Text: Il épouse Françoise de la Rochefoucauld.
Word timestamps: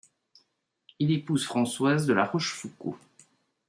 Il 0.97 1.11
épouse 1.11 1.45
Françoise 1.45 2.07
de 2.07 2.13
la 2.13 2.25
Rochefoucauld. 2.25 2.97